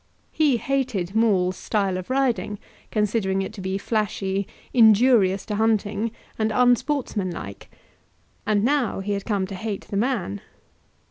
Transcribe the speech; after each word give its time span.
He 0.31 0.57
hated 0.57 1.13
Maule's 1.13 1.55
style 1.57 1.95
of 1.95 2.09
riding, 2.09 2.57
considering 2.89 3.43
it 3.43 3.53
to 3.53 3.61
be 3.61 3.77
flashy, 3.77 4.47
injurious 4.73 5.45
to 5.45 5.55
hunting, 5.57 6.09
and 6.39 6.51
unsportsmanlike; 6.51 7.69
and 8.43 8.63
now 8.63 9.01
he 9.01 9.11
had 9.11 9.25
come 9.25 9.45
to 9.45 9.53
hate 9.53 9.81
the 9.91 9.97
man. 9.97 10.41